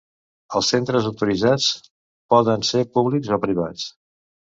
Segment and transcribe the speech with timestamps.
[0.59, 1.67] Els centres autoritzats
[2.35, 3.85] poden ser públics o privats.